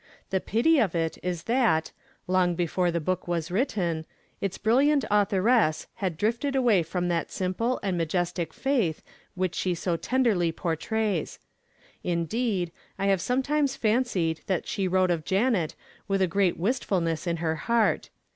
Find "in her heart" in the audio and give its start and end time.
17.27-18.09